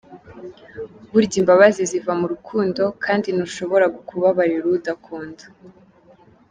[1.11, 5.43] Burya imbabazi ziva mu rukundo, kandi ntushobora kubabarira uwo udakunda.